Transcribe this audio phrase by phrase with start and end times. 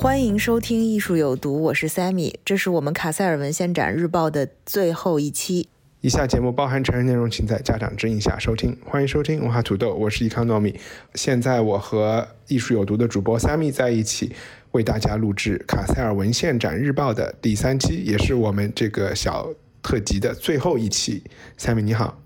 [0.00, 5.68] 欢迎收听《艺术有毒》，我是 Sammy，这是我们卡塞尔文献展日报的最后一期。
[6.00, 8.74] 以下节目包含成人内容，请在家长指引下收听。
[8.86, 10.74] 欢迎收听文化土豆，我是易康糯米。
[11.16, 14.34] 现在我和艺术有毒的主播 Sammy 在一起，
[14.70, 19.50] 为大家录制卡塞尔文献展日报的第三期，也是我们这个小
[19.82, 21.22] 特辑的最后一期。
[21.58, 22.18] Sammy 你好。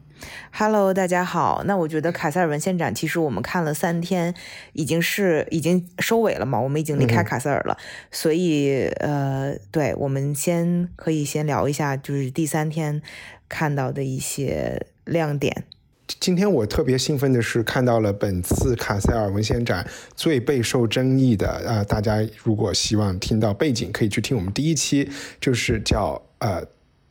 [0.51, 1.63] Hello，大家好。
[1.67, 4.35] 那我觉得卡塞尔文献展其实我们看了三天，
[4.73, 7.77] 已经是已经收尾了嘛，我们已经离开卡塞尔了，
[8.11, 13.03] 所以呃，对，我们先可以先聊一下，就是第三天
[13.49, 15.65] 看到的一些亮点。
[16.21, 26.65] 今天我特别兴奋的是看到了本次卡塞尔文献展最备受争议的，呃，大家如果希望听到背景，可以去听我们第一期，就是叫呃。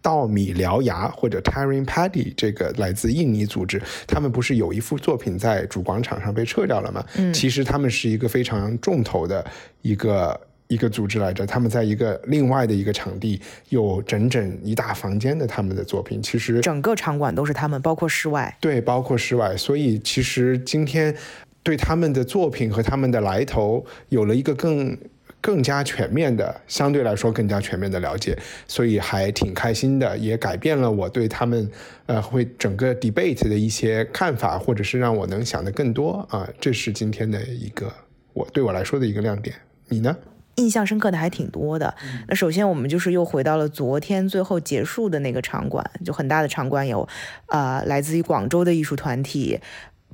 [0.04, 7.04] 稻米獠牙或者 Taring Paddy 这个来自印尼组织，他们不是有一幅作品在主广场上被撤掉了吗？
[7.16, 9.44] 嗯，其实他们是一个非常重头的
[9.82, 18.56] 一个一个组织来着，他们在一个另外的一个场地有整整一大房间的他们的作品，其实整个场馆都是他们，包括室外。
[18.60, 19.56] 对，包括室外。
[19.56, 21.16] 所以其实今天
[21.64, 24.98] 对他们的作品和他们的来头有了一个更。
[25.44, 31.70] 更加全面的，相对来说更加全面的了解，所以还挺开心的，也改变了我对他们，
[32.06, 37.92] 呃，会整个 debate 的一些看法，或者是让我能想的更多啊，这是今天的一个
[38.32, 39.54] 我对我来说的一个亮点。
[39.90, 40.16] 你呢？
[40.56, 41.94] 印象深刻的还挺多的。
[42.28, 47.08] 那首先我们就是又回到了昨天最后结束的那个场馆，就很大的场馆有，
[47.48, 49.60] 呃，来自于广州的艺术团体。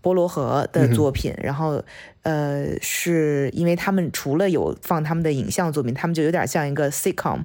[0.02, 1.84] 波罗河的作品，嗯、然后，
[2.24, 7.42] 呃，是因为他们除了有放他们的影像作品，他们就有点像一个 sitcom，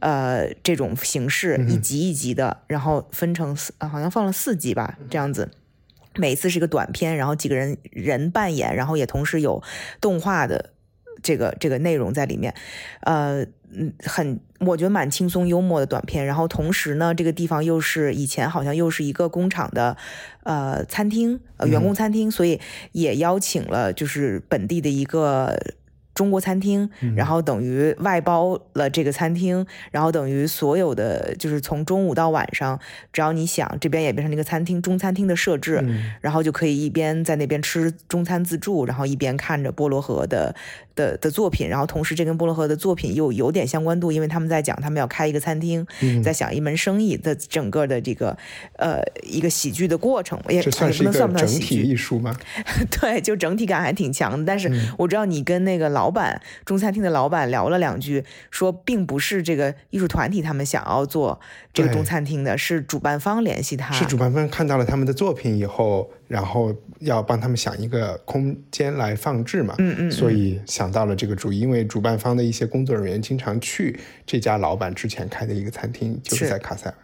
[0.00, 5.50] 呃，这种形式，嗯、一集一集的，然后分成四，好像放了四集吧，这样子，
[6.16, 9.62] 每次是一个短片，然后几个人人扮演，然后也同时有
[10.00, 10.71] 动画的
[11.22, 12.54] 这个这个内容在里面，
[13.00, 13.46] 呃。
[13.74, 16.26] 嗯，很，我觉得蛮轻松幽默的短片。
[16.26, 19.96] 然后同时呢，这个地方又是以前好像又是一个工厂的，
[20.42, 22.60] 呃，餐厅，呃，员工餐厅，所以
[22.92, 25.58] 也邀请了就是本地的一个
[26.14, 32.78] 中国餐厅，然后等于外包了这个餐厅，然后等于所有的就是从中午到晚上，
[33.12, 40.54] 只要你想，这边也变成了一个餐厅，中餐厅的设置，嗯、然后就可以一边在那边吃中餐自助，然后一边看着波罗河的。
[40.94, 48.36] 的的作品，然后同时这跟波罗河的作品又有点相关度，因为他们在讲他们要开一个餐厅，嗯、在想一门生意的整个的这个
[48.76, 52.36] 呃一个喜剧的过程，也这算是一个整体艺术吗？
[53.00, 54.44] 对，就整体感还挺强的。
[54.44, 61.40] 但是嗯我知道你跟那个老板中餐厅的老板聊了两句，说并不是这个艺术团体他们想要做
[61.72, 76.96] 这个中餐厅的，是主办方联系他，是主办方看到了他们的作品以后，然后要帮他们想一个空间来放置嘛，嗯嗯，所以想到了这个主意，因为主办方的一些工作人员经常去这家老板之前开的一个餐厅，就是在卡塞尔。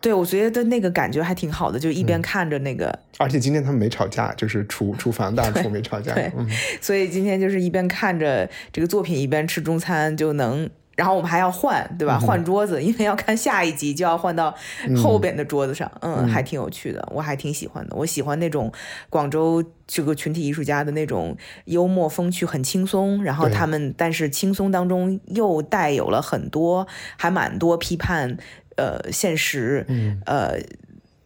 [0.00, 6.48] 对，我觉得那个感觉还挺好的，就一边看着那个，嗯、而且今天他们没吵架，就是厨 厨房大厨没吵架，对，嗯、
[6.80, 10.68] 所以今天就是一边看着这个作品，一边吃中餐，就能。
[10.96, 12.18] 然后我们还要换，对吧？
[12.18, 14.54] 嗯、换桌子，因为要看下一集，就要换到
[14.96, 15.86] 后边的桌子上。
[16.00, 17.94] 嗯，嗯还挺有趣的，我还挺喜欢的。
[17.94, 18.72] 我喜欢那种
[19.10, 23.22] 广州这个群体艺术家的那种幽默风趣，很轻松。
[23.22, 26.86] 然后他们，但是轻松当中又带有了很多，
[27.18, 28.38] 还蛮多批判，
[28.76, 30.60] 呃，现实，嗯、呃。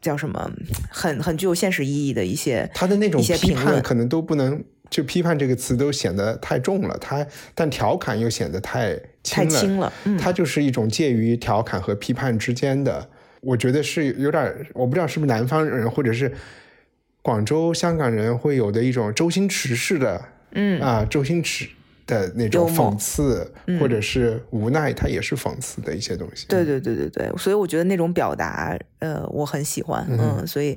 [0.03, 0.51] 叫什么？
[0.91, 6.97] 很很具有现实意义的一些，他的那种批判可能都不能，就批判这个词都显得太重了。
[6.99, 9.93] 他但调侃又显得太轻了，太轻了。
[10.05, 13.11] 嗯，它就是一种介于调侃和批判之间的。
[13.43, 16.33] 我觉得是有点，我不知道是不是南方人或者是
[17.21, 21.69] 广州、香港人会有的一种周星驰式的，嗯啊，周星驰。
[22.11, 26.47] 的那种讽刺或者是无奈，它也是讽刺的一些东西。
[26.49, 30.05] 对对对对对，所以我觉得那种表达，呃，我很喜欢。
[30.11, 30.77] 嗯，所以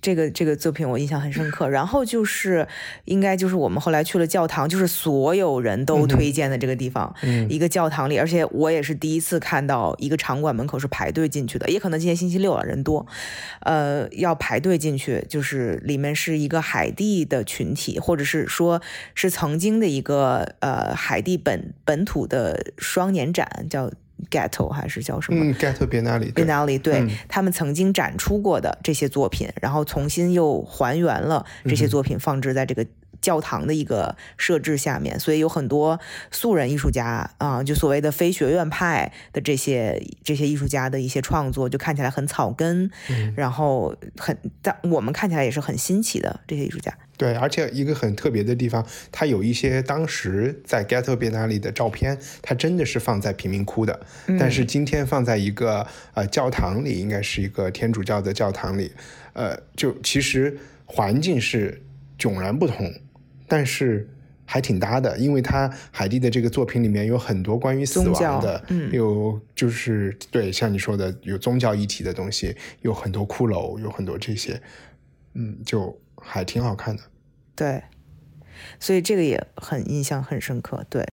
[0.00, 1.68] 这个这个作品我印象很深刻。
[1.68, 2.66] 然后就是
[3.04, 7.14] 应该就是我们后来去了教堂，就是所有人都推荐的这个地方，
[7.48, 13.06] 一个教堂里，而且我也是第一次看到一个场馆门口是排队进去的，也可能今天星期六了人多，
[13.60, 18.80] 呃，要排队进去，就是里面是一个海地的群体，或者是说
[19.14, 23.90] 是曾经的一个呃海地本本土的双年展叫。
[24.30, 25.44] Ghetto 还是叫什么？
[25.44, 26.32] 嗯，Ghetto Biennale。
[26.32, 32.84] Biennale 对他们曾经展出过的这些作品，然后重新又还原了这些作品，放置在这个
[33.20, 35.18] 教堂的一个设置下面。
[35.18, 35.98] 所以有很多
[36.30, 42.90] 素人艺术家啊，就所谓的非学院派的这些这些艺术家的一些创作，就看起来很草根，
[43.36, 46.92] 然后很但我们看起来也是很新奇的这些艺术家。
[47.16, 54.00] 对，而且一个很特别的地方，它有一些当时在 Ghetto Biennale 的照片，它真的是放在贫民窟的，
[54.38, 58.90] 但是今天放在一个呃教堂里，应该是一个天主教的教堂里，
[59.34, 60.56] 呃，就其实
[60.86, 61.82] 环境是
[62.18, 62.90] 迥然不同，
[63.50, 64.08] 但是
[64.44, 74.62] 还挺搭的，因为他海蒂的这个作品里面有很多关于死亡的，有就是对像你说的有宗教议题的东西，有很多骷髅，有很多这些，
[75.34, 77.02] 嗯，就还挺好看的。
[77.56, 77.82] 对，
[78.78, 80.86] 所以这个也很印象很深刻。
[80.88, 81.04] 对，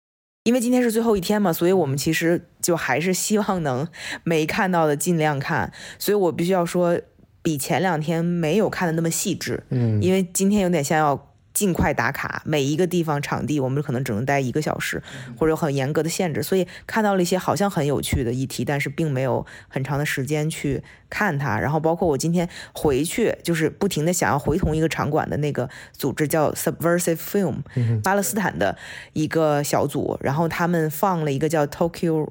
[0.44, 3.88] 因为今天是最后一天嘛，所以我们其实就还是希望能
[4.24, 5.74] 没看到的尽量看。
[5.98, 7.00] 所以我必须要说，
[7.42, 9.63] 比前两天没有看的那么细致。
[9.69, 11.24] 嗯，因为今天有点像要。
[11.57, 15.01] 尽快打卡每一个地方场地，我们可能只能待一个小时，
[15.36, 21.59] 或者有很严格的限制，所以看到了一些好像很有趣的议题，但是并没有很长的时间去看它。
[21.59, 27.63] 然后包括我今天回去，就是不停的想要回同一个场馆的那个组织叫 Subversive Film，
[28.03, 28.77] 巴勒斯坦的
[29.13, 32.30] 一个小组，然后他们放了一个叫 Tokyo。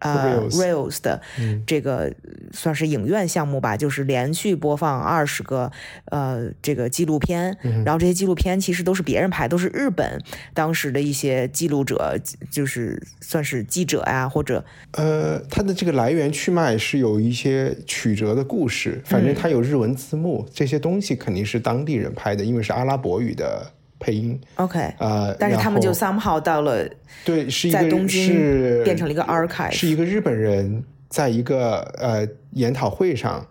[0.00, 1.20] 呃，Rails 的
[1.66, 2.12] 这个
[2.52, 5.70] 算是影院项目吧，就是连续播放二十个
[6.06, 10.22] 呃这个纪录片，然后这些纪录片其实都是别人拍，都是日本
[10.54, 12.16] 当时的一些记录者，
[12.50, 23.72] 就是算是记者呀或者呃，它的这个来源去脉是有一些曲折的故事，反正它有日文字幕，这些东西肯定是当地人拍的，因为是阿拉伯语的。
[23.98, 26.88] 配音，OK，呃，但是他们就 somehow 到了，
[27.24, 33.46] 对，是一个在东京是变成了一个 archive，是一个日本人在一个呃研讨会上，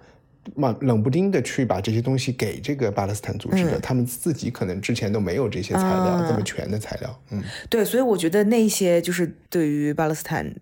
[0.56, 10.54] 冷冷不丁的去把这些东西给这个巴勒斯坦组织的，他们自己可能之前都没有这些材料这么全的材料，嗯，对，所以我觉得那些就是对于巴勒斯坦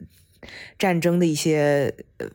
[0.80, 2.28] 战争的一些呃。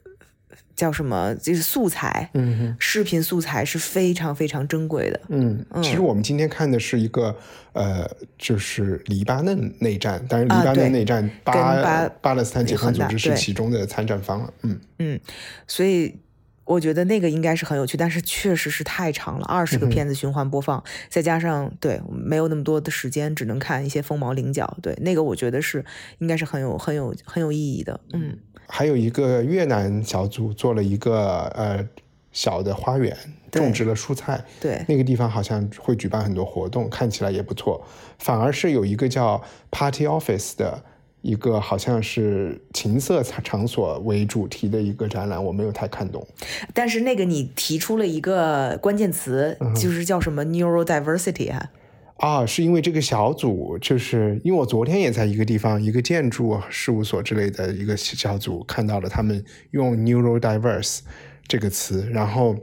[0.80, 1.34] 叫什么？
[1.34, 5.20] 就是素材，嗯，视频素材是非常非常珍贵的。
[5.28, 7.36] 嗯，其实我们今天看的是一个，
[7.74, 14.54] 呃，就是黎巴嫩内战，但是黎巴嫩内战，巴巴勒斯坦解放组织是其中的参战方了。
[14.62, 15.20] 嗯嗯，
[15.66, 16.16] 所以
[16.64, 24.78] 我觉得那个应该是很有趣，但是确实是太长了，二十个片子循环播放，再加上对没有那么多的时间，只能看一些凤毛麟角。
[24.80, 25.84] 对，那个我觉得是
[26.20, 28.00] 应该是很有很有很有意义的。
[28.14, 28.38] 嗯。
[28.72, 31.84] 还有一个越南小组做了一个呃
[32.32, 33.16] 小的花园，
[33.50, 34.42] 种植了蔬菜。
[34.60, 37.84] 对，那个地方好像会举办很多活动，看起来也不错。
[38.18, 40.80] 反而是有一个叫 Party Office 的
[41.22, 46.24] 一个，好像是情色场所为主题的一个展览，我没有太看懂。
[46.72, 51.70] 但是那个你提出了一个关键词，就是叫什么 Neurodiversity 哈。
[52.20, 61.00] 啊，是因为这个小组，就是因为我昨天也在一个地方，一个建筑事务所之类的一个小组看到了他们用 neurodiverse
[61.48, 62.54] 这个词，然后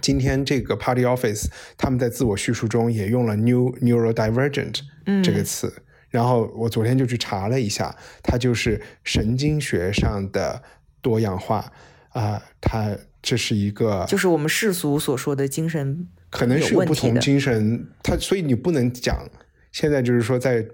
[0.00, 1.46] 今天这个 party office
[1.76, 4.82] 他们在自我叙述中也用了 new neurodivergent
[5.24, 10.62] 这个词，然后我昨天就去查了一下，它就是神经学上的
[11.02, 11.72] 多样化
[12.10, 16.06] 啊，它这是一个，就是我们世俗所说的精神。
[16.30, 19.28] 可能是有不同精神，他所以你不能讲。
[19.72, 20.66] 现在就是说，在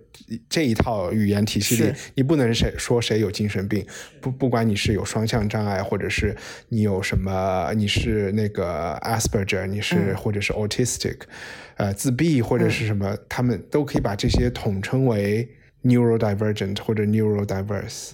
[0.49, 3.87] 这一套语言体系里，你不能谁说谁有精神病。
[4.23, 6.35] 不，不管你是有双向障碍，或者是
[6.71, 11.19] 你有什么，你是那个 Asperger，你是或者是 autistic，
[11.77, 15.47] 呃，自闭或者是什么，他们都可以把这些统称为
[15.85, 18.13] neurodivergent 或者 neurodiverse。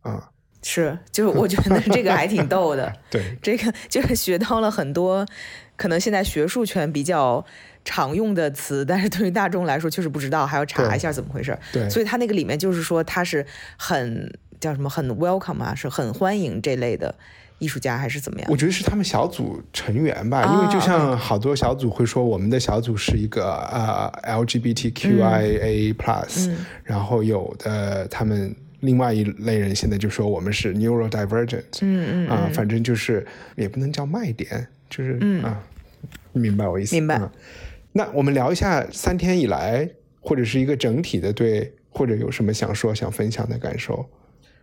[0.00, 0.30] 啊，
[0.68, 2.92] 是，就是我觉得这个还挺逗的。
[3.08, 5.24] 对，这个就是学到了很多。
[5.76, 7.44] 可能现在学术圈比较
[7.84, 11.56] 常用的词，但是对于大众来说确实不知道，还要查一下怎么回事。
[11.72, 13.46] 对，所以他那个里面就是说他是
[13.76, 17.14] 很叫什么很 welcome 啊，是很欢迎这类的
[17.58, 18.48] 艺术家还是怎么样？
[18.50, 26.50] 我觉得是他们小组成员吧，因为就像好多小组会说我们的小组是一个呃 LGBTQIA plus，
[26.82, 34.66] 然后有的他们另外一类人现在就说我们是 neurodivergent，嗯嗯啊，反正就是也不能叫卖点。
[34.88, 35.62] 就是啊，
[36.32, 36.94] 明白我意思？
[36.94, 37.18] 明白。
[37.18, 37.30] 嗯
[37.92, 39.88] 那我们聊一下三天以来，
[40.20, 44.06] 或者是一个整体的对，或者有什么想说、想分享的感受？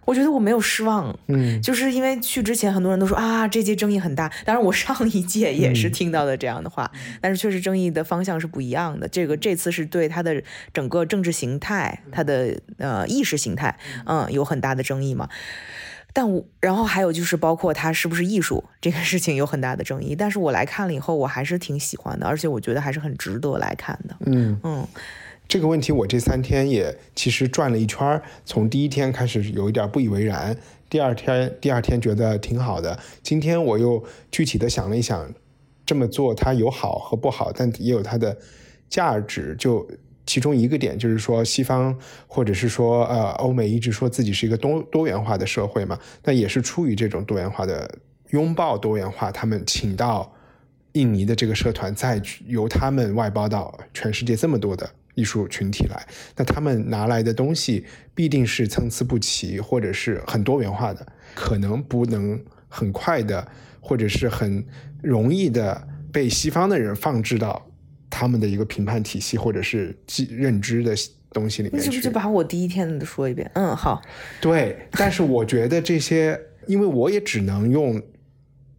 [0.06, 4.32] 我觉得我没有失望，嗯就是因为去之前很多人都说啊，这届争议很大。
[4.46, 6.92] 当然，我上一届也是嗯听到的这样的话，
[7.22, 9.08] 但是确实争议的方向是不一样的。
[9.08, 10.44] 这个这次是对他的
[10.74, 15.30] 整个政治形态、他的呃意识形态，嗯，有很大的争议嘛。
[16.16, 24.16] 但我然后还有就是包括他是不是艺术这个事情有很大的争议，但是我来看了以后，我还是挺喜欢的，而且我觉得还是很值得来看的。
[24.28, 24.88] 嗯，嗯
[25.54, 30.58] 这个问题我这三天也其实转了一圈，从第一天开始有一点不以为然，
[30.90, 35.32] 第二天第二天觉得挺好的，今天我又具体的想了一想，
[35.86, 38.36] 这么做它有好和不好，但也有它的
[38.90, 39.56] 价值。
[39.60, 39.88] 就
[40.26, 41.96] 其中一个点就是说，西方
[42.26, 47.88] 或者是说呃欧美一直说自己是一个多多元化的社会嘛，那也是出于这种多元化的
[48.32, 50.34] 拥抱多元化，他们请到
[50.94, 61.06] 印尼的这个社团，再由他们外包到全世界这么多的艺术群体来，那他们拿来的东西必定是参差不齐，或者是很多元化的，
[61.36, 63.48] 可能不能很快的，
[63.80, 64.66] 或者是很
[65.02, 67.70] 容易的被西方的人放置到
[68.10, 70.96] 他们的一个评判体系或者是记认知的
[71.32, 71.78] 东西里面去。
[71.78, 73.50] 你是不是就把我第一天的说一遍？
[73.56, 74.02] 嗯，好，
[74.40, 78.02] 对，但是我觉得这些，因为我也只能用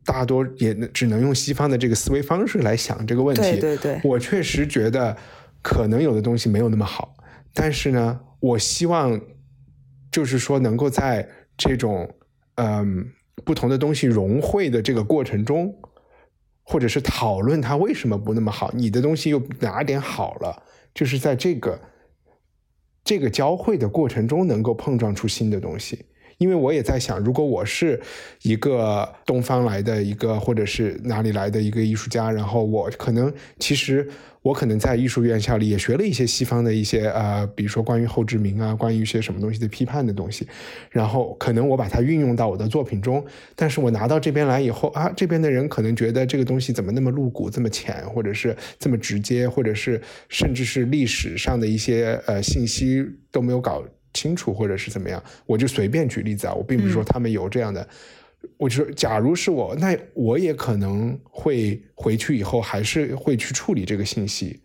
[0.05, 3.43] 大多也只能用西方的这个思维方式来想这个问题。
[3.43, 5.17] 对对对我确实觉得
[5.65, 7.17] 可能有的东西没有那么好，
[7.55, 9.19] 但是呢，我希望
[10.13, 12.15] 就是说能够在这种
[12.57, 13.11] 嗯
[13.47, 15.75] 不同的东西融汇的这个过程中，
[16.65, 21.81] 或者是讨论它为什么不那么好，你的东西又哪点好了，就是在这个
[23.03, 26.05] 这个交汇的过程中能够碰撞出新的东西。
[26.39, 28.01] 因为我也在想，如果我是
[28.43, 34.09] 一个东方来的一个，或者是哪里来的一个艺术家，然后我可能其实
[34.43, 40.47] 我可能在艺术院校里也学了一些西方的一些呃，比如说关于后殖民啊，关于一些什么东西的批判的东西，
[40.91, 43.25] 然后可能我把它运用到我的作品中，
[43.55, 53.83] 但是我拿到这边来以后啊，这边的人可能觉得这个东西怎么那么露骨、这么浅，或者是这么直接，或者是甚至是历史上的一些呃信息都没有搞
[54.15, 57.87] 清楚，或者是怎么样，我就随便举例子啊，我并不是说他们有这样的。
[58.59, 64.61] 我就说，假如是我，那我也可能会回去以后还是会去处理这个信息，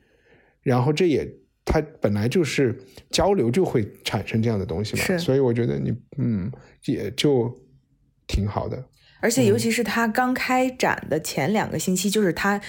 [0.62, 1.26] 然后这也
[1.64, 2.78] 它本来就是
[3.10, 5.18] 交流就会产生这样的东西嘛，是。
[5.18, 6.52] 所以我觉得你嗯
[6.86, 7.50] 也就
[8.28, 8.84] 挺好的，
[9.22, 12.60] 而且尤其是他刚开展的前两个星期，就是他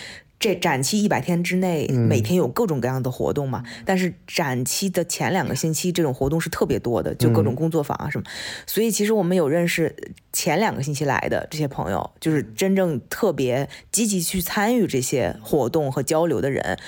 [0.40, 3.62] 这展期一百天之内，嗯每天有各种各样的活动嘛。
[3.84, 8.24] 但是展期的前两个星期，这种活动是特别多的，就各种工作坊啊什么。
[8.66, 9.94] 所以其实我们有认识
[10.32, 16.78] 前两个星期来的这些朋友，就是真正特别积极去参与这些活动和交流的人，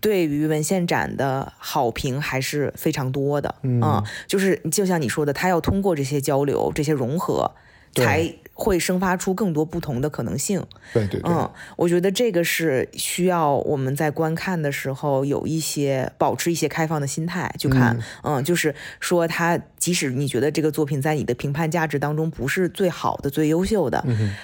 [0.00, 3.54] 对于文献展的好评还是非常多的。
[3.60, 7.52] 嗯，就是就像你说的，他要通过这些交流、这些融合。
[7.94, 10.64] 才会生发出更多不同的可能性。
[10.92, 17.98] 对对对，嗯，我觉得这个是需要我们在观看的时候有一些保持一些开放的心态去看。
[18.22, 24.34] 嗯就是说，他即使你觉得这个作品在你的评判价值当中不是最好的、最优秀的，嗯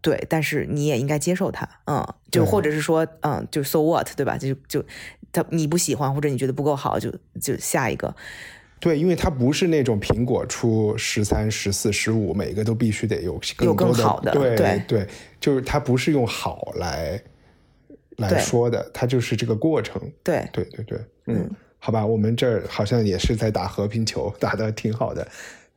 [0.00, 1.68] 对，但是你也应该接受它。
[1.86, 4.36] 嗯，就或者是说，嗯，就 so what，对吧？
[4.36, 4.84] 就就
[5.32, 7.10] 他你不喜欢或者你觉得不够好，就
[7.40, 8.14] 就下一个。
[8.84, 14.82] 对，因为它不是那种苹果出十三、十四、十五，每个都必须得有有更好的对对。
[14.86, 15.08] 对，
[15.40, 17.18] 就是它不是用好来
[18.18, 19.98] 来说的，它就是这个过程。
[20.22, 20.98] 对，对对对，
[21.28, 25.26] 嗯，好吧，我们这儿好像也是在打和平球，打得挺好的。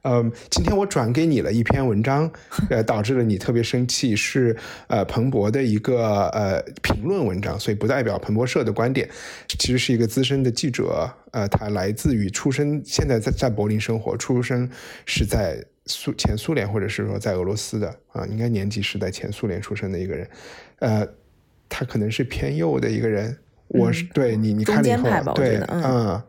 [0.04, 2.32] 嗯，今天我转给你了一篇文章，
[2.70, 4.56] 呃，导致了你特别生气，是
[4.88, 9.10] 呃彭博的一个呃评论文章，所以不代表彭博社的观点。
[9.48, 14.70] 其实是一个资深的记者，呃，他来自于出生，现在在在柏林生活，出生
[15.06, 20.30] 是在苏前苏联或者是说在俄罗斯的啊，应该年纪是在前苏联出生的一个人，
[20.80, 21.08] 呃，
[21.68, 23.36] 他可能是偏右的一个人。
[23.70, 26.24] 我是、对你，你看了以后对，嗯嗯，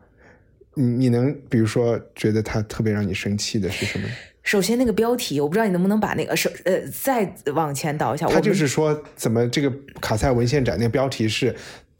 [0.79, 4.07] 你你能比如说觉得他特别让你生气的是什么？
[4.41, 8.25] 首先那个标题，我不知道你能不能把那个首呃再往前倒一下。
[8.27, 11.53] 他我就是说，怎么这个卡塞文献展那个标题是，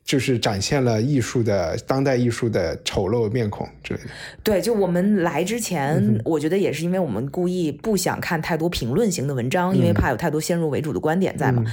[0.04, 4.08] 就是展现了艺术的当代艺术的丑陋面孔之类的。
[4.42, 11.64] 对，就我们来之前，嗯我觉得也是因为我们故意不想看太多评论型的文章，嗯因为怕有太多先入为主的观点在嘛。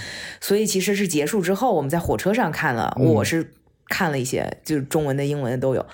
[0.40, 3.50] 所以其实是结束之后，我们在火车上看了，我是
[3.88, 5.84] 看了一些，就是中文的、英文的都有。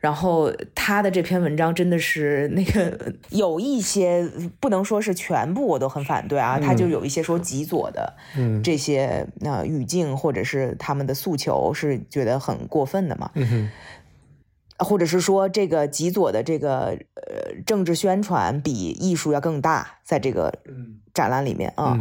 [0.00, 8.14] 然后他的这篇文章真的是那个有一些不能说是全部我都很反对啊，他就有一些说极左的
[8.62, 13.30] 这些呃语境或者是他们的诉求是觉得很过分的嘛。
[13.34, 13.70] 嗯
[14.80, 20.54] 或者是说这个极左的这个呃政治宣传比艺术要更大，在这个
[21.12, 21.98] 展览里面啊，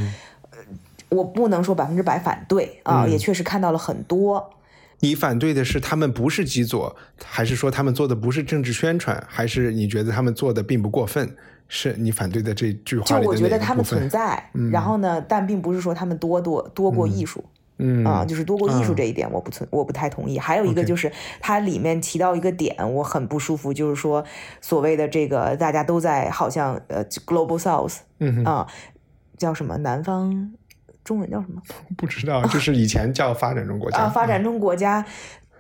[1.09, 4.51] 我不能说百分之百反对啊，也确实看到了很多。
[4.99, 11.35] 你反对的是他们不是极左，还是说他们做的不是政治宣传，还是你觉得他们做的并不过分？
[11.69, 17.43] 是你反对的这句话就我觉得他们存在，然后呢，但并不是说他们多多多过艺术。
[17.79, 20.39] 嗯啊，就是多过艺术这一点，我不存，我不太同意。
[20.39, 24.25] 还有一个就是它里面提到一个点，我很不舒服，就是说
[24.61, 28.65] 所谓的这个大家都在好像呃 global south，嗯啊，
[29.37, 30.53] 叫什么南方，
[31.07, 31.61] 中文叫什么？
[31.97, 33.99] 不知道，就是以前叫发展中国家。
[34.03, 35.05] 啊，发展中国家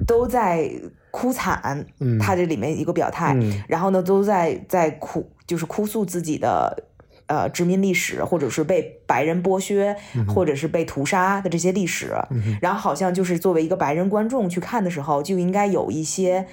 [0.05, 0.69] 都在
[1.09, 3.35] 哭惨，嗯，他这里面一个表态，
[3.67, 6.83] 然后呢都在在哭，就是哭诉自己的。
[7.29, 9.93] 呃，殖民历史，或者是被白人剥削，
[10.33, 12.15] 或者是被屠杀的这些历史，
[12.61, 16.47] 然后好像就是作为一个白人观众去看的时候，就应该有一些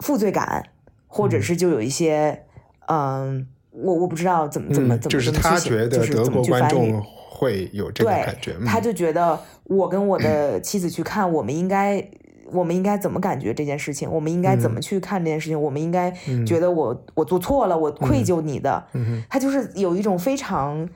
[0.00, 0.66] 负罪感，
[1.06, 2.42] 或者是就有一些，
[2.88, 7.02] 嗯，我我不知道怎么怎么怎么就是他觉得德国观众
[7.36, 12.08] 会有这个感觉，他就觉得我跟我的妻子去看，我们应该。
[12.52, 14.08] 我们应该怎么感觉这件事情？
[14.08, 15.60] 我们应该怎么去看这件事情？
[15.60, 16.12] 我们应该
[16.46, 18.86] 觉得我我做错了，我愧疚你的。
[19.28, 20.88] 他就是有一种非常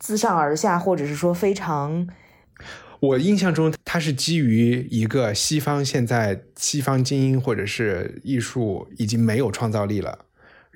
[0.00, 2.08] 自上而下，或者是说非常……
[2.98, 10.25] 我印象中，他是基于一个西方现在西方精英或者是艺术已经没有创造力了，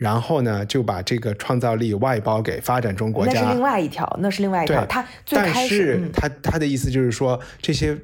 [0.00, 3.40] 然后呢就把这个创造力外包给发展中国家。
[3.40, 4.84] 那是另外一条，那是另外一条。
[4.86, 7.96] 他但是他他的意思就是说这些。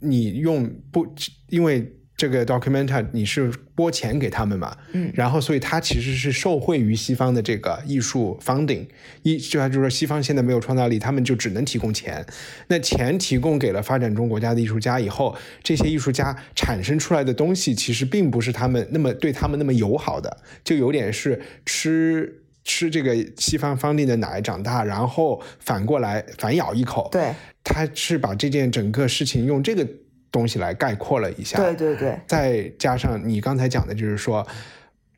[0.00, 1.12] 你用不，
[1.48, 8.84] 因为这个 documentary 你是拨钱给他们嘛，嗯，然后所以他其实是受惠于西方的这个艺术 funding，
[9.22, 12.26] 一就就是说西方现在没有创造力，他们就只能提供钱，
[12.66, 27.32] 那钱提供给了发展中国家的艺术家以后，这些艺术家产生出来的东西其实并不是他们那么对他们那么友好的，就有点是吃吃这个西方 funding 的奶长大，然后反过来反咬一口，对。
[27.64, 29.86] 他是把这件整个事情用这个
[30.30, 34.46] 东西来概括了一下，对对对，再加上你刚才讲的，就是说，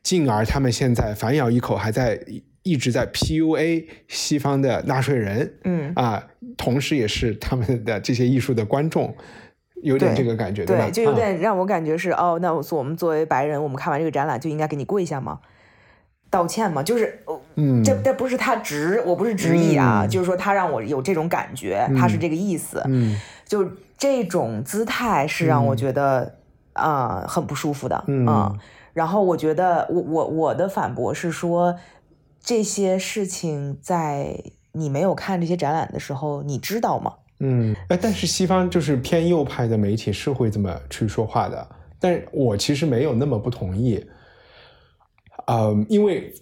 [0.03, 2.19] 进而他们现在反咬一口，还在
[2.63, 5.91] 一直在 PUA 西方的纳税人，嗯。
[5.95, 6.23] 啊，
[6.57, 9.15] 同时也是他们的这些艺术的观众，
[9.83, 10.75] 有点这个感觉，吧？
[10.75, 15.39] 对就有点让我感觉是哦，那我我们作为白人，我们看完这个展览就应该给你跪下吗？
[16.29, 17.19] 道歉吗，就是，
[17.55, 23.19] 嗯，这这不是他执，我不是执意啊，就是说他让我有这种感觉，他是这个意思，嗯，
[23.51, 26.37] 就这种姿态是让我觉得
[26.71, 28.57] 啊很不舒服的，嗯，
[28.93, 31.75] 然后我觉得我我我的反驳是说
[32.39, 37.13] 这些事情在你没有看这些展览的时候，你知道吗？
[37.41, 41.67] 嗯，哎，但是西方就是偏右派的媒体是会这么去说话的，
[41.99, 44.01] 但我其实没有那么不同意。
[45.47, 46.33] 呃，因为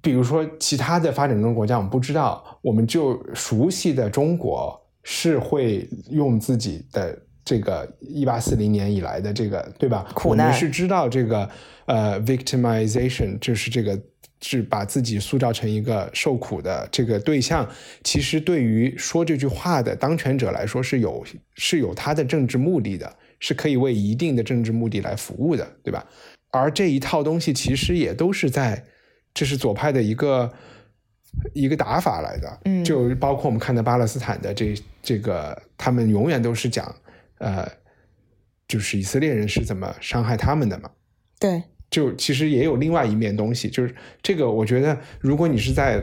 [0.00, 10.06] 比如说其他的发展中国家，我们不知道，我们就熟悉的中国是会用自己的这个一八四零年以来的这个对吧？
[10.14, 11.48] 苦难，我们是知道这个
[11.86, 14.00] 呃，victimization 就是这个
[14.40, 17.68] 是把自己塑造成一个受苦的这个对象。
[18.04, 26.06] 其实对于说这句话的当权者来说，是有是有他的政治目的的，是可以为一定的政治目的来服务的，对吧？
[26.50, 28.84] 而这一套东西其实也都是在，
[29.34, 30.52] 这是左派的一个
[31.52, 36.94] 一个打法来的，嗯，就包括我们看的巴勒斯坦的这这个，他们永远都是讲，
[37.38, 37.66] 呃，
[38.68, 40.90] 就是以色列人是怎么伤害他们的嘛，
[41.38, 46.02] 对，就其实也有另外一面东西，就是这个，我觉得如果你是在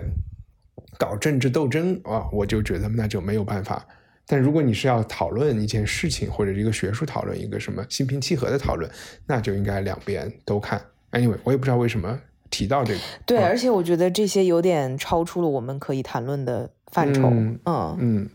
[0.97, 3.85] 搞政治斗争啊，我就觉得那就没有办法。
[4.31, 8.87] 但如果你是要讨论一件事情，或者一个学术讨论，一个什么心平气和的讨论，
[9.25, 10.79] 那就应该两边都看。
[11.11, 12.99] Anyway，我也不知道为什么提到这个。
[13.25, 17.29] 对，而且我觉得这些有点超出了我们可以谈论的范畴。
[17.29, 17.59] 嗯
[17.99, 18.29] 嗯，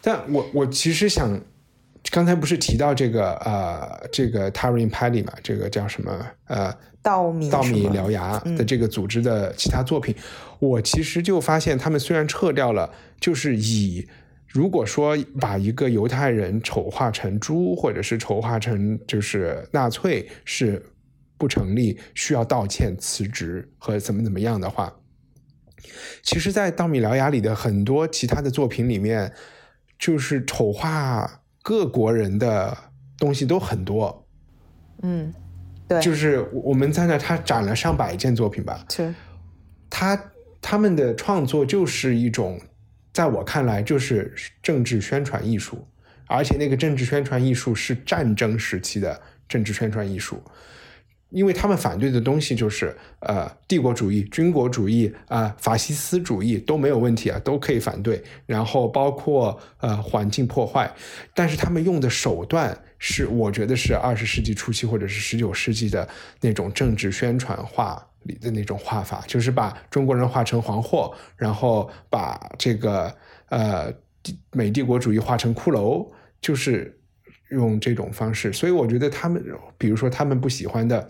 [0.00, 1.40] 但我我其实想，
[2.10, 10.14] 刚才不是提到这个呃，这个 Tarin Pally 嘛，这个叫什么呃，稻米稻米獠牙的这个组织的其他作品，
[10.58, 14.06] 我其实就发现他们虽然撤掉了，就是以。
[14.48, 20.82] 如果说把一个犹太人丑化成猪，或者是丑化成就是纳粹是
[21.38, 24.92] 不成立，需要道歉、辞职和怎么怎么样的话，
[26.22, 29.32] 其实，在稻米獠牙里的很多其他的作品里面，
[29.98, 32.76] 就是丑化各国人的
[33.18, 34.26] 东西都很多，
[35.02, 35.32] 嗯，
[35.86, 39.14] 对，就是我们在那他展了上百件作品吧，是
[39.90, 42.60] 他他们的创作就是一种，
[43.12, 45.86] 在我看来就是政治宣传艺术，
[46.26, 50.42] 而且那个政治宣传艺术是战争时期的政治宣传艺术。
[51.36, 58.24] 因为他们反对的东西就是呃帝国主义、军国主义啊、法西斯主义都没有问题啊，都可以反对。
[58.46, 60.90] 然后包括呃环境破坏，
[61.34, 66.08] 但是他们用的手段是我觉得是二十世纪初期或者是十九世纪的
[66.40, 73.14] 那种政治宣传画里的那种画法，就是把中国人画成黄祸，然后把这个
[73.50, 73.92] 呃
[74.52, 76.98] 美帝国主义画成骷髅，就是。
[77.50, 79.40] 用这种方式，所以我觉得他们，
[79.78, 81.08] 比如说他们不喜欢的，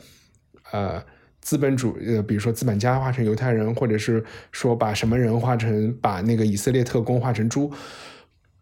[0.73, 1.03] 呃，
[1.41, 7.73] 资本主呃，比如说资本家化成犹太人，或者是说把什么人化成把那个以色列特工化成猪，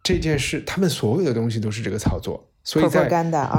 [0.02, 2.48] 这件事，他们所有的东西都是这个操作。
[2.62, 3.08] 所以在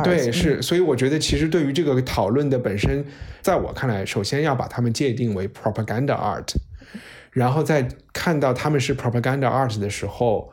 [0.04, 3.06] 对是，所以我觉得其实对于这个讨论的本身，
[3.42, 6.56] 在我看来，首先要把他们界定为 propaganda art，
[7.32, 10.52] 然后在看到他们是 propaganda art 的时候，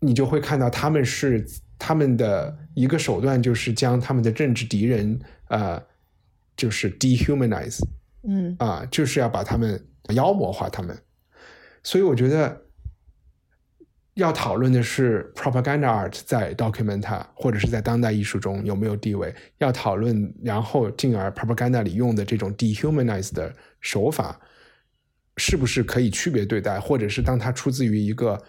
[0.00, 1.46] 你就会看到他们是。
[1.78, 5.82] 他们的一个手段就是将他们的政治敌人，呃，
[6.56, 7.78] 就是 dehumanize，
[8.26, 10.96] 嗯，啊，就是要把他们妖魔化他们。
[11.82, 12.62] 所以我觉得
[14.14, 19.34] 要讨论的是 propaganda art 在 documenta 或者是在当代艺术中有没有地位。
[19.58, 24.40] 要讨论，然后进而 propaganda 里用的这种 dehumanize 的手法，
[25.36, 28.42] 是不是可以区别对待，或者是当它出自于一个。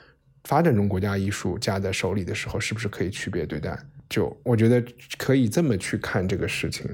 [0.44, 3.78] 发展中国家艺术家的手里的时候，是不是可以区别对待？
[4.08, 4.82] 就我觉得
[5.18, 6.90] 可以这么去看这个事情。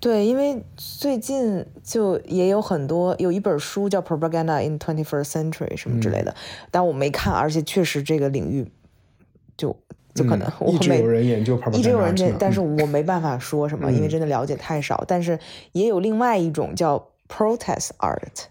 [0.00, 6.34] 对，因为最近就也有很多有一本书叫《Propaganda in Twenty First Century》什么之类的，
[6.70, 8.70] 但我没看，而且确实这个领域
[9.56, 9.76] 就
[10.14, 15.04] 就可能我一直有人研究，一直有人研，但是我没办法说什么，因为真的了解太少。
[15.06, 15.38] 但是
[15.72, 18.46] 也有另外一种叫 Protest Art。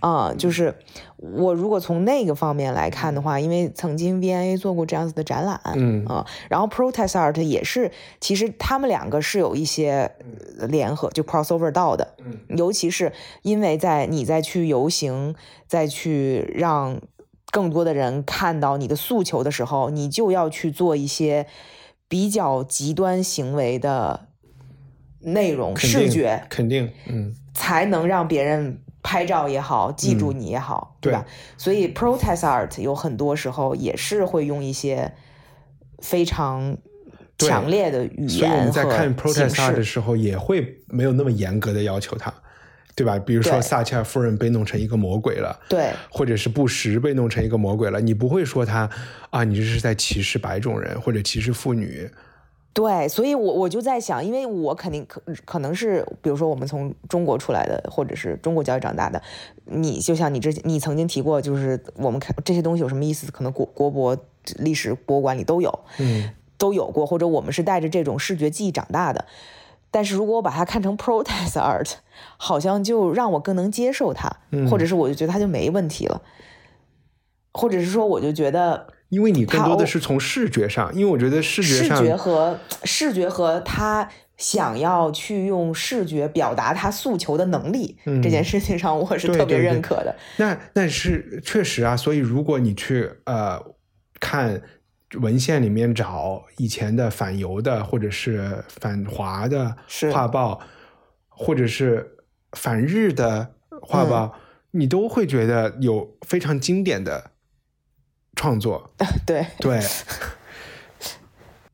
[0.00, 0.74] 啊，就是
[1.16, 10.10] 我如果从那个方面来看的话，因为曾经 V&A 做过这样子的展览，嗯啊，然后 Protest Art 也是，其实他们两个是有一些
[10.68, 15.34] 联合，就 crossover 到的，嗯，尤其是因为在你再去游行，
[15.66, 17.00] 再去让
[17.50, 21.46] 更多的人看到你的诉求的时候，你就要去做一些
[22.08, 24.28] 比较极端行为的
[25.20, 28.80] 内容视觉，肯定，嗯，才能让别人。
[29.02, 31.24] 拍照也好，记住你也好，对吧？
[31.56, 35.12] 所以 protest art 有很多时候也是会用一些
[36.00, 36.76] 非常
[37.38, 42.32] 强烈的语言所以我们在看 protest art 的时候，也会没有那么严格的要求他，
[42.94, 43.18] 对吧？
[43.18, 48.90] 比如说撒切尔夫人被弄成一个魔鬼了，对，或者是布什被弄成一个魔鬼了，你不会说他
[49.30, 52.10] 啊，你这是在歧视白种人或者歧视妇女。
[52.74, 59.20] 对，所以，我我就在想，因为我肯定可可能是，比如说我们从中国出来的，或者是中国教育长大的，
[59.64, 63.32] 你就像你之前你曾经提过，就是我们看这些东西有什么意思？
[63.32, 64.16] 可能国国博
[64.58, 69.24] 历史博物馆里都有，嗯，都有过，或者我们是带着这种视觉记忆长大的。
[69.90, 71.94] 但是如果我把它看成 protest art，
[72.36, 74.30] 好像就让我更能接受它，
[74.70, 76.22] 或者是我就觉得它就没问题了，
[77.52, 78.86] 或者是说我就觉得。
[79.08, 90.14] 因为你更多的是从视觉上，因为我觉得视觉上，视觉和视觉和他想要去用视觉表达他诉求的能力这件事情上，我是特别认可的。
[90.36, 93.58] 那那是确实啊，所以如果你去呃
[94.20, 94.60] 看
[95.20, 99.74] 文献里面找以前的反犹的或者是反华的
[100.12, 100.60] 画报，
[101.28, 102.18] 或者是
[102.52, 104.34] 反日的画报，
[104.72, 107.30] 你都会觉得有非常经典的。
[108.38, 108.88] 创作，
[109.26, 109.44] 对。
[109.58, 109.80] 对，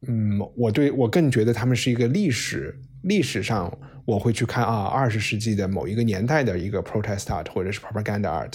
[0.08, 3.70] 嗯，我对我更觉得他们是一个历史历史上，
[4.06, 8.54] 我会去看啊，二十世纪的某一个年代的一个 protest art 或者是 propaganda art，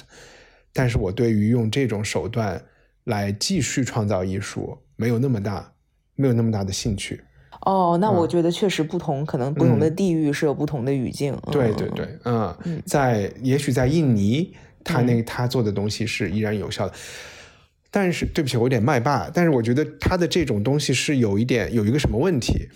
[0.74, 2.60] 但是我对于用这种手段
[3.04, 5.72] 来继续创造艺术，没有那么大，
[6.16, 7.22] 没有那么大的兴趣。
[7.62, 11.38] 哦，那我觉得确实不同，可能不同的地域是有不同的语境。
[11.52, 16.94] 对对对，嗯，在也许在印尼，他那他做的东西是依然有效的。
[17.92, 19.30] 但是对不起，我有点麦霸。
[19.34, 22.70] 但是我觉得他的这种东西是有一点有一个什么问题，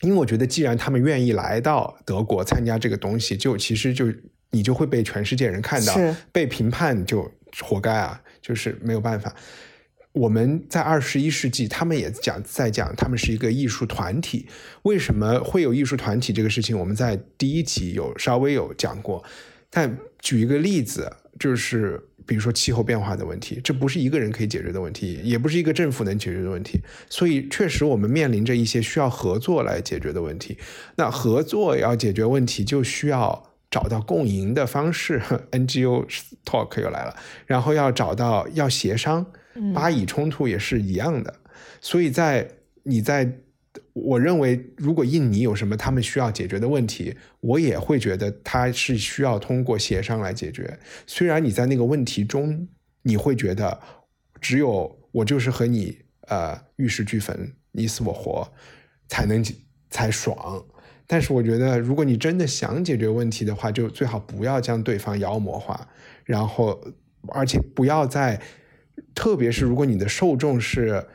[0.00, 4.12] 因为我觉得既然他们愿意来到德国参加这个东西，就其实就
[4.50, 5.94] 你就会被全世界人看到，
[6.32, 9.32] 被评判就活该啊，就是没有办法。
[10.10, 14.48] 我们在二十一世纪，他们也讲在讲，他们是一个艺术团体。
[14.82, 16.76] 为什么会有艺术团体这个事情？
[16.76, 19.22] 我们在第一集有稍微有讲过。
[19.70, 22.08] 但举一个例子，就是。
[22.26, 26.80] 比如说气候变化的问题，这不是一个人可以解决的问题，也不是一个政府能解决的问题。
[27.08, 30.58] 所以，确实我们面临着一些需要合作来解决的问题。
[30.96, 35.22] 那合作要解决问题，就需要找到共赢的方式。
[35.52, 36.04] NGO
[36.44, 39.24] talk 又来了，然后要找到要协商，
[39.72, 41.34] 巴以冲突也是一样的。
[41.80, 42.48] 所以在
[42.82, 43.38] 你在。
[43.92, 50.78] 我认为，如果印尼有什么他们需要解决的问题，我也会觉得他是需要通过协商来解决。
[51.06, 52.68] 虽然你在那个问题中，
[53.02, 53.80] 你会觉得
[54.40, 58.52] 只有我就是和你呃玉石俱焚，你死我活
[59.08, 59.44] 才能
[59.90, 60.64] 才爽。
[61.06, 65.88] 但是我觉得，如果你真的想解决问题的话，就最好不要将对方妖魔化，
[66.24, 66.80] 然后
[67.28, 68.40] 而且不要在，
[69.14, 71.06] 特别是如果你的受众是。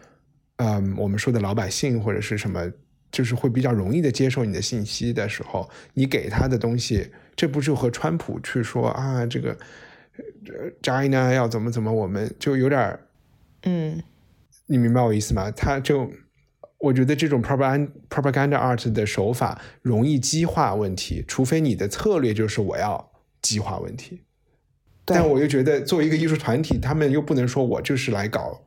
[0.64, 2.72] 嗯，我们说的老百姓或者是什么，
[3.12, 9.58] 就是会比较容易的接受你的信息的时候，你给他的东西，这不就和川普去说啊，这个
[10.84, 13.00] China 要怎么怎么，我们就有点
[13.64, 14.04] 嗯，
[14.68, 15.50] 你明白我意思吗？
[15.50, 16.12] 他就
[16.78, 24.22] 我觉得这种 propaganda propaganda art 的手法容易激化问题，除非你的策略就是我要激化问题，
[25.06, 28.62] 但我又觉得作为一个艺术团体，他们又不能说我就是来搞。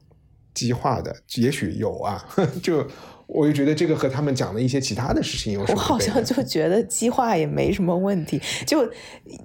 [0.54, 2.24] 激化的也许有啊，
[2.62, 2.86] 就
[3.26, 5.78] 我就觉得这个和他们讲的一些其他的事情有什么？
[5.78, 8.88] 我好像就觉得激化也没什么问题，就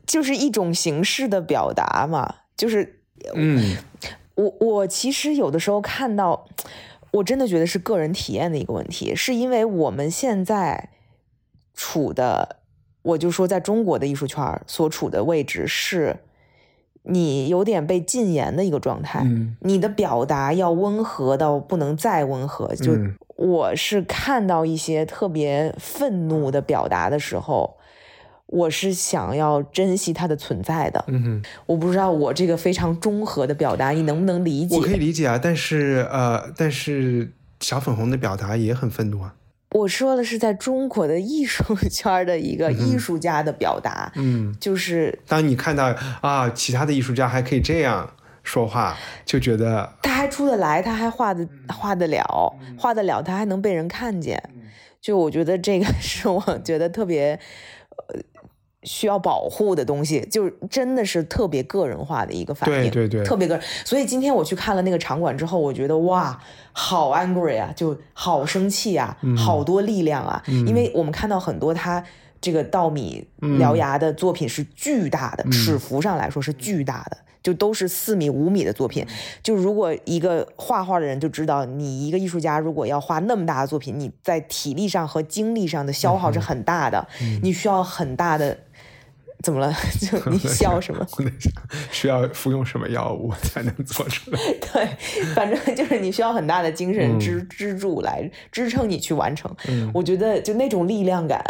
[0.05, 2.35] 就是一种形式的表达嘛。
[2.55, 3.01] 就是
[3.35, 3.77] 嗯，
[4.35, 6.45] 我我其实有的时候看到，
[7.11, 10.89] 我真的觉得是个人体验的一个问题，是因为我们现在
[11.73, 12.57] 处的，
[13.01, 16.17] 我就说在中国的艺术圈所处的位置是。
[17.09, 19.25] 你有点被禁言的一个状态，
[19.61, 22.73] 你的表达要温和到不能再温和。
[22.75, 22.93] 就
[23.35, 27.77] 我是看到一些特别愤怒的表达的时候，
[28.45, 31.03] 我是想要珍惜它的存在的。
[31.07, 34.75] 嗯我不知道我这个非常中和的表达，你能不能理解？
[34.75, 39.33] 我可以理解啊，但是呃，但是小粉红的表达也很愤怒啊。
[39.71, 48.11] 我说的是在中国的艺术圈的一个艺术家的表达，嗯，就是当你看到啊，其他的艺术家还可以这样
[48.43, 54.41] 说话，就觉得他还出得来，他还画的画得了，画得了，他还能被人看见，
[54.99, 57.39] 就我觉得这个 是我觉得特别
[58.07, 58.19] 呃。
[58.83, 63.63] 需要保护的东西，就真的是特别个人化的一个反应，对对对，特别个人。
[63.83, 66.39] 所以今天我去看了那个场馆之后，我觉得哇，
[66.71, 70.41] 好 angry 啊，就好生气啊，好多力量啊。
[70.47, 72.01] 因为我们看到很多他
[72.39, 79.05] 这个稻米獠牙的作品是巨大的，尺幅上来说是巨大的，就都是四米五米的作品。
[79.43, 87.05] 就如果一个画画的人就知道，你一个艺术家如果要画那么大的作品，你在体力上和精力上的消耗是很大的，
[87.43, 88.57] 你需要很大的。
[89.41, 89.73] 怎么了？
[89.99, 91.05] 就 你笑什么？
[91.91, 94.39] 需要服用什么药物才能做出来？
[94.59, 94.87] 对，
[95.33, 99.49] 反正就是你需要很大的精神支支柱来支撑你去完成。
[99.93, 101.41] 我觉得就那种力量感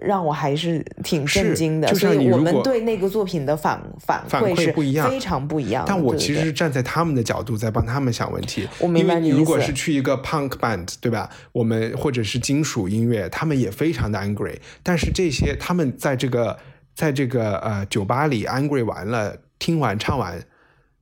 [0.00, 1.94] 让我还是挺震惊的。
[1.94, 5.84] 所以我们对那个作品的反反馈是不一样，非常不一样。
[5.86, 8.68] 但我其实是站在他们的角度在帮他们想问题。
[8.78, 11.30] 我明白你如果是去一个 punk band，对吧？
[11.52, 14.56] 我们或者是金属音乐，他们也非常的 angry。
[14.82, 16.58] 但是这些他们在这个。
[16.94, 20.42] 在这个呃酒吧里，angry 完了，听完唱完，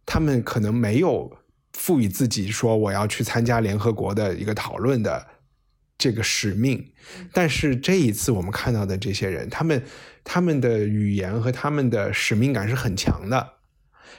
[0.07, 1.37] 他们可能没有
[1.73, 5.27] 赋予自己说我要去参加联合国的一个讨论的
[5.99, 6.93] 这个使命。
[7.33, 9.83] 但是这一次我们看到的这些人，他们
[10.23, 13.55] 他们的语言和他们的使命感是很强的。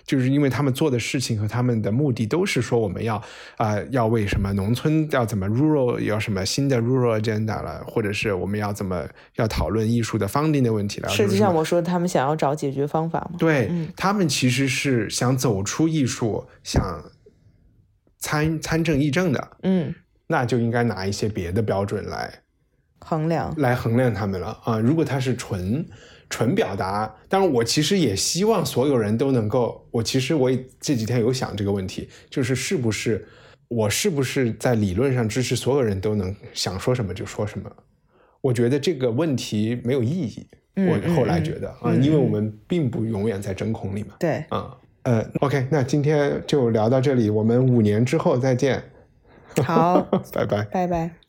[0.04, 3.22] 就是因为他们做的事情和他们的目的都是说我们要
[3.58, 11.10] 啊要为什么农村要怎么 rural 要什么新的 rural agenda 了，或者是我们要怎么要讨论艺术的 funding 的问题了。
[11.10, 13.38] 实际上我说他们想要找解决方法嘛？
[13.38, 17.04] 对他们其实是想走出艺术，想
[18.20, 19.58] 参参政议政的。
[19.64, 19.94] 嗯，
[20.28, 22.34] 那就应该拿一些别的标准来
[23.00, 24.80] 衡量，来衡量他们了啊！
[24.80, 25.86] 如果他是纯。
[26.32, 29.86] 纯表达，当然我其实也希望所有人都能够。
[29.92, 33.28] 我其实我也这几天有想这个问题，就是是不是
[33.68, 37.70] 我是不是在理论上支持所有人都能想说什么就说什么？
[38.42, 40.48] 我觉得这个问题没有意义。
[40.74, 44.16] 我后来觉得啊，因为我们并不永远在真空里嘛。
[44.18, 48.82] 对，啊，呃，OK，那今天就聊到这里，我们五年之后再见。
[49.62, 50.02] 好，
[50.34, 51.21] 拜拜，拜拜。